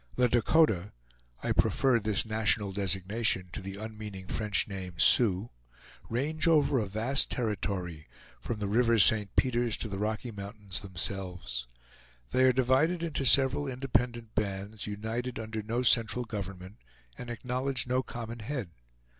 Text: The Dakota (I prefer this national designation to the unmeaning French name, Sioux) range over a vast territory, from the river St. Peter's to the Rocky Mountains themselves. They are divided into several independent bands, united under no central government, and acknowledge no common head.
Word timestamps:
The 0.15 0.27
Dakota 0.27 0.93
(I 1.43 1.51
prefer 1.51 1.99
this 1.99 2.25
national 2.25 2.71
designation 2.71 3.51
to 3.53 3.61
the 3.61 3.75
unmeaning 3.75 4.29
French 4.29 4.67
name, 4.67 4.97
Sioux) 4.97 5.51
range 6.09 6.47
over 6.47 6.79
a 6.79 6.87
vast 6.87 7.29
territory, 7.29 8.07
from 8.39 8.57
the 8.57 8.67
river 8.67 8.97
St. 8.97 9.35
Peter's 9.35 9.77
to 9.77 9.87
the 9.87 9.99
Rocky 9.99 10.31
Mountains 10.31 10.81
themselves. 10.81 11.67
They 12.31 12.45
are 12.45 12.51
divided 12.51 13.03
into 13.03 13.25
several 13.25 13.67
independent 13.67 14.33
bands, 14.33 14.87
united 14.87 15.37
under 15.37 15.61
no 15.61 15.83
central 15.83 16.25
government, 16.25 16.77
and 17.15 17.29
acknowledge 17.29 17.85
no 17.85 18.01
common 18.01 18.39
head. 18.39 18.71